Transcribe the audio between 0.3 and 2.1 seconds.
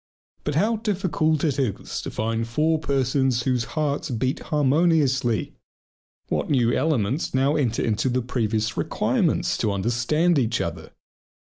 But how difficult it is to